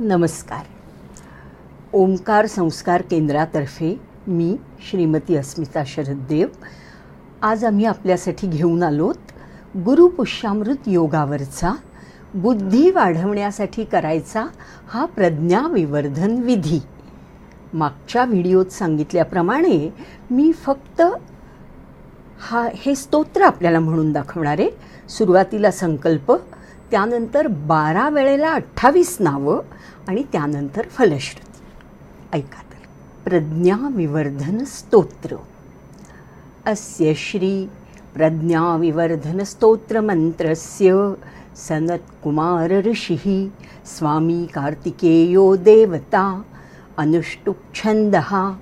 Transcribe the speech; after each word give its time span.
नमस्कार. 0.00 0.64
ओंकार 1.92 2.46
संस्कार 2.46 3.02
केंद्रातर्फे 3.02 4.00
मी 4.26 4.56
श्रीमती 4.90 5.36
अस्मिता 5.36 5.82
शरददेव. 5.86 6.48
आज 7.42 7.64
आम्ही 7.64 7.84
आपल्यासाठी 7.84 8.46
घेऊन 8.46 8.82
आलोत 8.82 9.14
गुरुपुष्यामृत 9.76 10.88
योगावरचा 10.88 11.74
बुद्धी 12.34 12.90
वाढवण्यासाठी 12.90 13.84
करायचा 13.84 14.46
हा 14.88 15.04
प्रज्ञाविवर्धन 15.04 16.36
विधी. 16.42 16.80
मागच्या 17.74 18.24
व्हिडिओत 18.24 18.66
सांगितल्याप्रमाणे 18.66 19.94
मी 20.30 20.52
फक्त 20.52 21.02
हा 22.40 22.68
हे 22.74 22.94
स्तोत्र 22.94 23.42
आपल्याला 23.42 23.80
म्हणून 23.80 24.12
दाखवणार 24.12 24.58
आहे. 24.58 24.70
सुरुवातीला 25.08 25.70
संकल्प 25.70 26.32
त्यानंतर 26.90 27.46
बारा 27.46 28.08
वेळेला 28.08 28.52
अठ्ठावीस 28.52 29.16
नावं 29.20 29.60
आणि 30.08 30.24
त्यानंतर 30.32 30.82
फलश्रुती. 30.82 32.38
ऐका 32.38 32.46
तर. 32.46 32.88
प्रज्ञाविवर्धन 33.24 34.64
स्तोत्र. 34.64 35.36
अस्य 36.66 37.14
श्री 37.14 37.68
प्रज्ञाविवर्धनस्तोत्रमन्त्रस्य 38.14 41.12
सनत्कुमार 41.56 42.70
ऋषिः 42.70 43.48
स्वामी 43.86 44.46
कार्तिकेयो 44.54 45.56
देवता 45.56 46.42
अनुष्टुप्छन्दः 46.96 48.52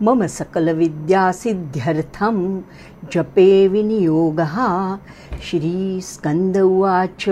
मम 0.00 0.26
सकलविद्यासिद्ध्यर्थं 0.26 2.60
जपे 3.14 3.68
विनियोगः 3.68 4.60
श्रीस्कन्द 5.42 6.58
उवाच 6.58 7.30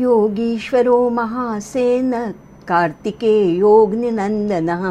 योगीश्वरो 0.00 0.98
महासेन 1.16 2.12
कार्तिकेयोऽग्निनन्दनः 2.68 4.84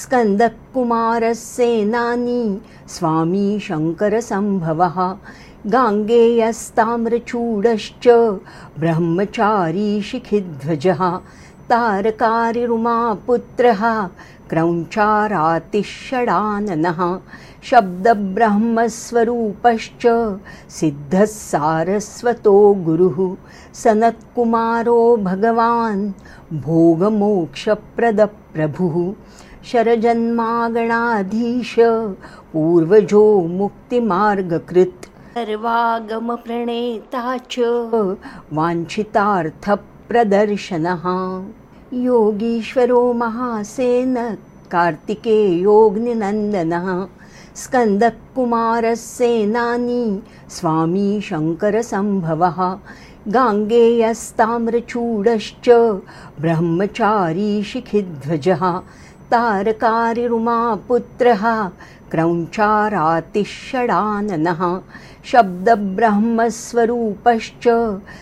स्कन्दकुमारसेनानी 0.00 2.40
स्वामी 2.94 3.44
शङ्करसम्भवः 3.66 4.98
गाङ्गेयस्ताम्रचूडश्च 5.74 8.08
ब्रह्मचारी 8.80 9.86
शिखिध्वजः 10.10 11.02
तारकारिरुमापुत्रः 11.70 13.82
क्रौञ्चारातिषडाननः 14.50 17.00
शब्दब्रह्मस्वरूपश्च 17.70 20.04
सिद्धः 20.78 21.24
सारस्वतो 21.34 22.56
गुरुः 22.86 23.18
सनत्कुमारो 23.82 25.00
भगवान् 25.28 26.02
भोगमोक्षप्रदप्रभुः 26.66 28.96
शरजन्मागणाधीश 29.70 31.72
पूर्वजो 32.52 33.24
मुक्तिमार्गकृत् 33.60 35.08
सर्वागमप्रणेता 35.36 37.24
च। 37.50 37.52
वाञ्छितार्थप्रदर्शनः 38.58 41.04
योगीश्वरो 42.02 43.00
महासेन 43.22 44.14
कार्तिकेयोऽग्निनन्दनः 44.70 46.86
स्कन्दकुमारसेनानी 47.62 50.04
स्वामी 50.56 51.08
शङ्करसम्भवः 51.28 52.58
गाङ्गेयस्ताम्रचूडश्च 53.36 55.68
ब्रह्मचारी 56.40 57.52
शिखिध्वजः 57.70 58.64
तारकारिरुमापुत्रः 59.32 61.44
क्रौञ्चारातिषडाननः 62.14 64.62
शब्दब्रह्मस्वरूपश्च 65.24 67.64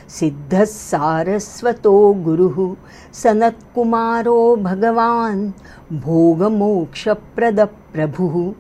सिद्धः 0.09 0.65
सारस्वतो 0.65 2.15
गुरुः। 2.15 2.77
सनत्कुमारो 3.13 4.57
भगवान् 4.57 5.53
भोगमोक्षप्रदप्रभुः। 5.93 8.53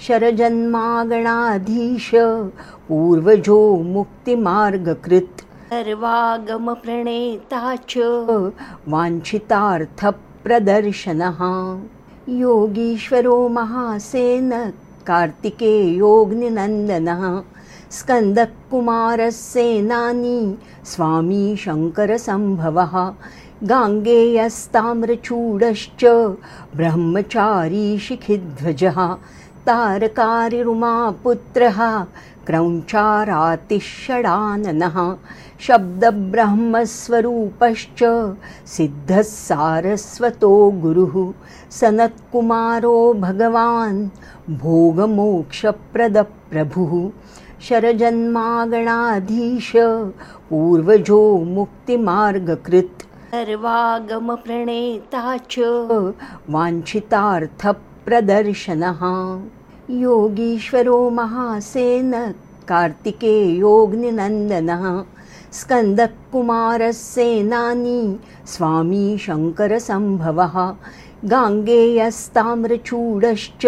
शरजन्मागणाधीश 0.00 2.10
पूर्वजो 2.88 3.82
मुक्तिमार्गकृत्। 3.82 5.42
सर्वागमप्रणेता 5.72 7.76
च 7.76 7.98
वाञ्छितार्थप्रदर्शनः। 8.88 11.38
योगीश्वरो 12.28 13.48
महासेन 13.48 14.72
कार्तिकेयोऽग्निनन्दनः 15.06 17.42
स्कन्दकुमारसेनानी 17.96 20.40
स्वामी 20.90 21.44
शङ्करसम्भवः 21.62 22.94
गाङ्गेयस्ताम्रचूडश्च 23.70 26.02
ब्रह्मचारी 26.80 27.86
शिखिध्वजः 28.06 28.98
तारकारिरुमापुत्रः 29.68 31.80
क्रौञ्चारातिषडाननः 32.50 34.98
शब्दब्रह्मस्वरूपश्च 35.66 38.02
सिद्धः 38.74 39.22
सारस्वतो 39.30 40.52
गुरुः 40.84 41.16
सनत्कुमारो 41.80 42.94
भगवान् 43.24 43.98
भोगमोक्षप्रदप्रभुः 44.62 46.94
शरजन्मागणाधीश 47.66 49.70
पूर्वजो 50.50 51.22
मुक्तिमार्गकृत्। 51.44 53.02
सर्वागमप्रणेता 53.32 55.24
च 55.50 55.52
वाञ्छितार्थप्रदर्शनः। 56.54 59.00
योगीश्वरो 60.02 61.00
महासेन 61.18 62.12
कार्तिकेयोऽग्निनन्दनः 62.68 64.84
स्कन्दकुमारसेनानी 65.58 68.02
स्वामी 68.54 69.06
शङ्करसम्भवः। 69.26 70.56
गाङ्गेयस्ताम्रचूडश्च 71.32 73.64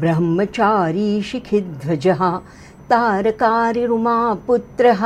ब्रह्मचारी 0.00 1.10
शिखिध्वजः 1.30 2.22
तारकारिरुमापुत्रः 2.90 5.02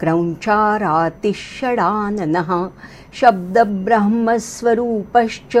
क्रौञ्चारातिषडाननः 0.00 2.50
शब्दब्रह्मस्वरूपश्च 3.20 5.54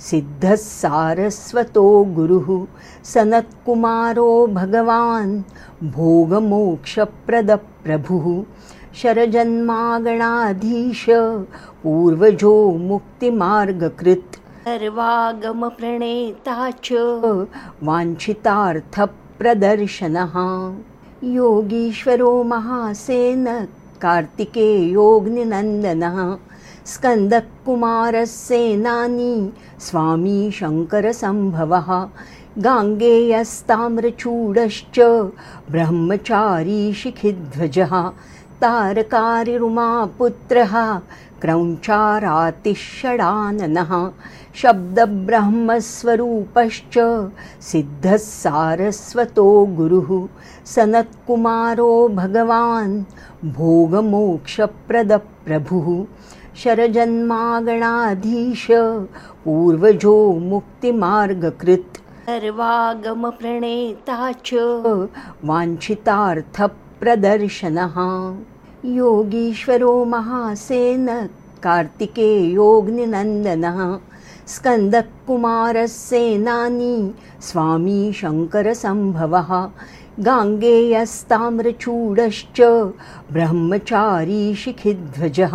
सिद्धः 0.00 0.54
सारस्वतो 0.54 1.86
गुरुः 2.16 2.48
सनत्कुमारो 3.04 4.46
भगवान् 4.46 5.42
भोगमोक्षप्रदप्रभुः 5.96 8.26
शरजन्मागणाधीश 9.02 11.04
पूर्वजो 11.82 12.54
मुक्तिमार्गकृत्। 12.90 14.34
सर्वागमप्रणेता 14.66 16.58
च। 16.84 16.86
वाञ्छितार्थप्रदर्शनः 17.88 20.34
योगीश्वरो 21.24 22.42
महासेन 22.50 23.46
कार्तिकेयोऽग्निनन्दनः 24.02 26.18
स्कन्दकुमारसेनानी 26.92 29.34
स्वामी 29.86 30.36
शङ्करसम्भवः 30.58 31.90
गाङ्गेयस्ताम्रचूडश्च 32.66 34.98
ब्रह्मचारी 35.72 36.78
शिखिध्वजः 37.02 37.92
तारकारिरुमापुत्रः 38.62 40.74
क्रौञ्चारातिषडाननः 41.42 43.92
शब्दब्रह्मस्वरूपश्च 44.54 46.98
सिद्धः 47.62 48.16
सारस्वतो 48.16 49.66
गुरुः। 49.66 50.28
सनत्कुमारो 50.66 52.08
भगवान् 52.08 53.04
भोगमोक्षप्रदप्रभुः। 53.44 56.06
शरजन्मागणाधीश 56.56 58.66
पूर्वजो 59.44 60.32
मुक्तिमार्गकृत्। 60.32 62.00
सर्वागमप्रणेता 62.26 64.32
च 64.32 64.54
वाञ्छितार्थप्रदर्शनः। 65.44 67.94
योगीश्वरो 68.84 70.04
महासेन 70.04 71.28
कार्तिकेयोऽग्निनन्दनः 71.62 73.98
स्कन्दकुमारः 74.52 75.86
सेनानी 75.86 76.94
स्वामी 77.48 77.98
शङ्करसम्भवः 78.20 79.50
गाङ्गेयस्ताम्रचूडश्च 80.28 82.60
ब्रह्मचारी 83.32 84.40
शिखिध्वजः 84.62 85.54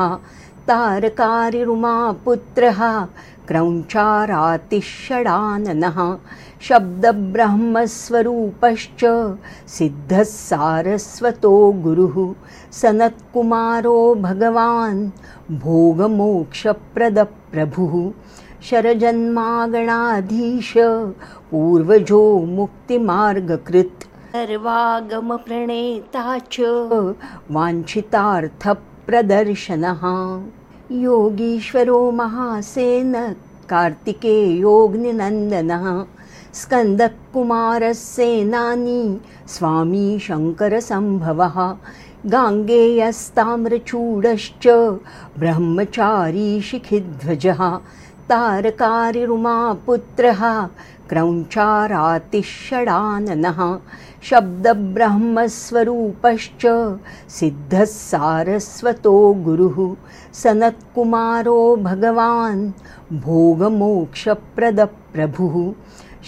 तारकारिरुमापुत्रः 0.69 2.79
क्रौञ्चारातिषडाननः 3.49 5.99
शब्दब्रह्मस्वरूपश्च 6.67 9.03
सिद्धः 9.77 10.23
सारस्वतो 10.31 11.53
गुरुः 11.83 12.15
सनत्कुमारो 12.81 13.97
भगवान् 14.27 15.01
भोगमोक्षप्रदप्रभुः 15.65 17.95
शरजन्मागणाधीश 18.69 20.71
पूर्वजो 21.49 22.23
मुक्तिमार्गकृत्। 22.57 24.05
सर्वागमप्रणेता 24.35 26.25
च 26.53 26.55
वाञ्छितार्थप्रदर्शनः। 27.55 30.03
योगीश्वरो 31.01 31.99
महासेन 32.21 33.13
कार्तिकेयोऽग्निनन्दनः 33.69 35.85
स्कन्दकुमारः 36.61 37.93
सेनानी 37.93 39.03
स्वामी 39.55 40.07
शङ्करसम्भवः 40.27 41.57
गाङ्गेयस्ताम्रचूडश्च 42.33 44.65
ब्रह्मचारी 45.39 46.49
शिखिध्वजः 46.69 47.61
तारकारिरुमापुत्रः 48.29 50.41
क्रौञ्चारातिषडाननः 51.09 53.59
शब्दब्रह्मस्वरूपश्च 54.29 56.63
सिद्धः 57.37 57.83
सारस्वतो 57.91 59.13
गुरुः 59.47 59.77
सनत्कुमारो 60.41 61.59
भगवान् 61.89 62.63
भोगमोक्षप्रदप्रभुः 63.25 65.55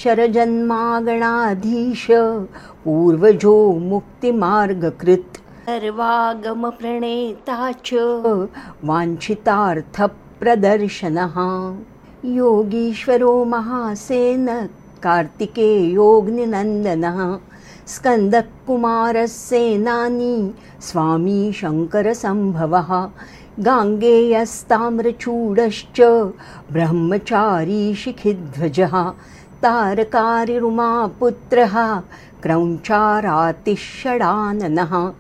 शरजन्मागणाधीश 0.04 2.06
पूर्वजो 2.84 3.56
मुक्तिमार्गकृत् 3.90 5.42
सर्वागमप्रणेता 5.70 7.58
च 7.86 7.88
वाञ्छितार्थप्रदर्शनः 10.44 11.36
योगीश्वरो 12.38 13.34
महासेन 13.54 14.48
कार्तिकेयोऽग्निनन्दनः। 15.04 17.20
स्कन्दकुमारः 17.94 19.26
सेनानी 19.26 20.36
स्वामी 20.88 21.42
शङ्करसम्भवः 21.62 22.92
गाङ्गेयस्ताम्रचूडश्च 23.68 26.00
ब्रह्मचारी 26.74 27.84
शिखिध्वजः 28.04 28.94
तारकारिरुमापुत्रः 29.64 31.76
क्रौञ्चारातिषडाननः 32.48 35.14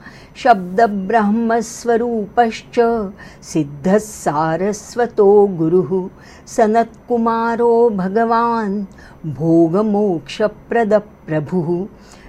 शब्दब्रह्मस्वरूपश्च 0.44 3.09
सिद्धः 3.44 3.97
सारस्वतो 3.97 5.47
गुरुः। 5.47 6.09
सनत्कुमारो 6.47 7.89
भगवान् 7.89 8.85
भोगमोक्षप्रदप्रभुः। 9.25 11.88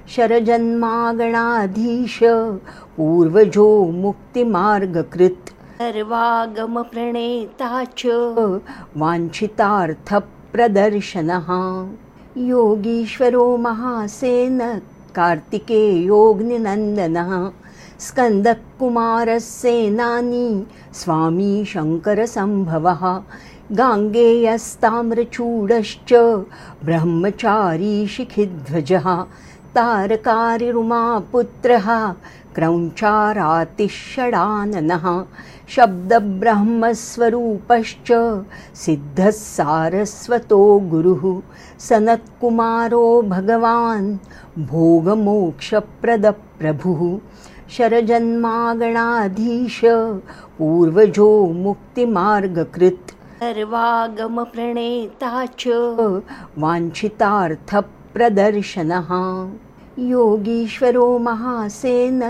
शरजन्मागणाधीश 0.08 2.20
पूर्वजो 2.96 3.84
मुक्तिमार्गकृत्। 3.84 5.48
सर्वागमप्रणेता 5.78 7.84
च 7.84 8.02
वाञ्छितार्थप्रदर्शनः 8.96 11.46
योगीश्वरो 12.46 13.44
महासेन 13.66 14.58
कार्तिकेयोऽग्निनन्दनः 15.14 17.30
स्कन्दकुमारः 18.06 19.38
सेनानी 19.46 20.50
स्वामी 21.00 21.54
शङ्करसम्भवः 21.72 23.02
गाङ्गेयस्ताम्रचूडश्च 23.80 26.12
ब्रह्मचारी 26.84 27.96
शिखिध्वजः 28.14 29.08
तारकारिरुमापुत्रः 29.78 31.88
क्रौञ्चारातिषडाननः 32.54 35.04
शब्दब्रह्मस्वरूपश्च 35.74 38.10
सिद्धः 38.84 39.30
सारस्वतो 39.40 40.60
गुरुः 40.92 41.24
सनत्कुमारो 41.88 43.04
भगवान् 43.34 44.08
भोगमोक्षप्रदप्रभुः 44.70 47.02
शरजन्मागणाधीश 47.76 49.78
पूर्वजो 50.58 51.30
मुक्तिमार्गकृत् 51.64 53.14
सर्वागमप्रणेता 53.42 55.32
च 55.60 55.62
वाञ्छितार्थप्रदर्शनः 56.64 59.10
योगीश्वरो 59.98 61.06
महासेन 61.18 62.20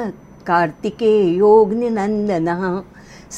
कार्तिकेयोऽग्निनन्दनः 0.46 2.62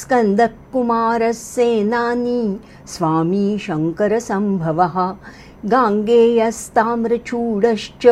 स्कन्दकुमारः 0.00 1.32
सेनानी 1.38 2.42
स्वामी 2.92 3.46
शङ्करसम्भवः 3.66 4.96
गाङ्गेयस्ताम्रचूडश्च 5.72 8.06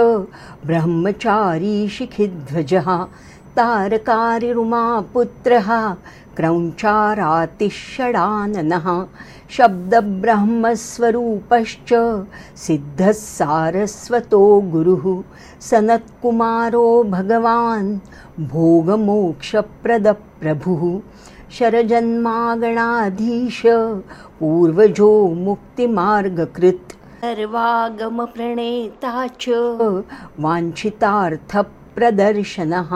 ब्रह्मचारी 0.67 1.77
शिखिध्वजः 1.99 2.89
तारकारिरुमापुत्रः 3.59 5.71
क्रौञ्चारातिषडाननः 6.39 8.87
शब्दब्रह्मस्वरूपश्च 9.57 11.91
सिद्धः 12.65 13.13
सारस्वतो 13.21 14.43
गुरुः 14.75 15.07
सनत्कुमारो 15.69 16.85
भगवान् 17.15 17.89
भोगमोक्षप्रदप्रभुः 18.53 20.85
शरजन्मागणाधीश 21.59 23.61
पूर्वजो 24.41 25.11
मुक्तिमार्गकृत् 25.47 26.95
सर्वागमप्रणेता 27.25 29.15
च 29.41 29.43
वाञ्छितार्थप्रदर्शनः 30.45 32.93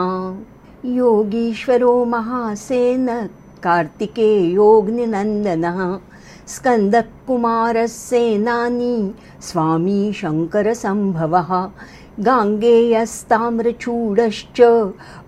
योगीश्वरो 0.85 1.93
महासेन 2.05 3.07
कार्तिकेयोऽग्निनन्दनः 3.63 5.77
स्कन्दकुमारः 6.53 7.85
सेनानी 7.87 9.13
स्वामी 9.49 10.11
शङ्करसम्भवः 10.21 11.51
गाङ्गेयस्ताम्रचूडश्च 12.27 14.59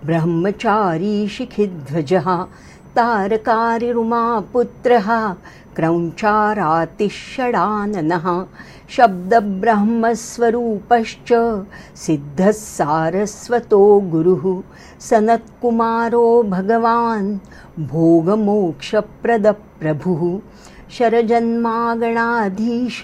ब्रह्मचारी 0.06 1.16
शिखिध्वजः 1.36 2.28
तारकारिरुमापुत्रः 2.98 5.08
क्रौञ्चारातिषडाननः 5.76 8.26
शब्दब्रह्मस्वरूपश्च 8.96 11.30
सिद्धः 12.04 12.50
सारस्वतो 12.60 13.80
गुरुः 14.12 14.44
सनत्कुमारो 15.08 16.24
भगवान् 16.54 17.28
भोगमोक्षप्रदप्रभुः 17.92 20.22
शरजन्मागणाधीश 20.98 23.00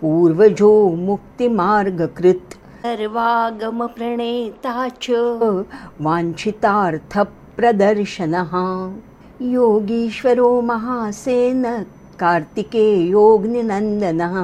पूर्वजो 0.00 0.72
मुक्तिमार्गकृत् 1.08 2.56
सर्वागमप्रणेता 2.84 4.76
च 5.02 5.04
वाञ्छितार्थप्रदर्शनः 6.06 8.52
योगीश्वरो 9.42 10.60
महासेन 10.68 11.64
कार्तिकेयोऽग्निनन्दनः 12.20 14.36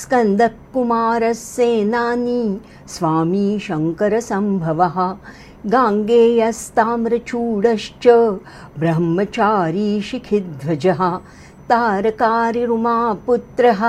स्कन्दकुमारः 0.00 1.32
सेनानी 1.32 2.42
स्वामी 2.94 3.46
शङ्करसम्भवः 3.66 4.98
गाङ्गेयस्ताम्रचूडश्च 5.74 8.06
ब्रह्मचारी 8.80 9.88
शिखिध्वजः 10.10 11.00
तारकारिरुमापुत्रः 11.70 13.82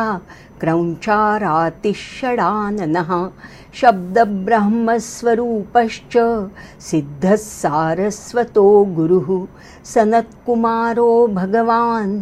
क्रौञ्चारातिषडाननः 0.61 3.11
शब्दब्रह्मस्वरूपश्च 3.81 6.15
सिद्धः 6.89 7.35
सारस्वतो 7.45 8.65
गुरुः 8.95 9.29
सनत्कुमारो 9.93 11.09
भगवान् 11.39 12.13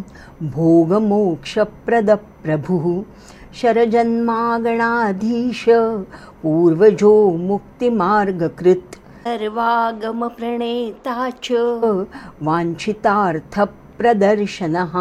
भोगमोक्षप्रदप्रभुः 0.56 2.86
शरजन्मागणाधीश 3.60 5.62
पूर्वजो 6.42 7.14
मुक्तिमार्गकृत् 7.48 8.96
सर्वागमप्रणेता 9.26 11.16
च 11.44 11.46
वाञ्छितार्थप्रदर्शनः 12.48 14.94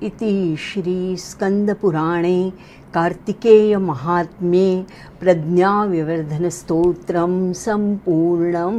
इति 0.03 0.57
श्रीस्कन्दपुराणे 0.57 2.53
कार्तिकेयमाहात्म्ये 2.95 4.85
प्रज्ञाविवर्धनस्तोत्रं 5.21 7.53
सम्पूर्णं 7.53 8.77